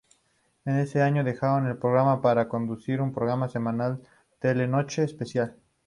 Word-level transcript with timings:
En 0.65 0.79
ese 0.79 1.03
año 1.03 1.23
dejaron 1.23 1.67
el 1.67 1.77
programa 1.77 2.23
para 2.23 2.47
conducir 2.47 3.01
un 3.01 3.13
programa 3.13 3.49
semanal, 3.49 4.01
"Telenoche 4.39 5.03
Especial". 5.03 5.57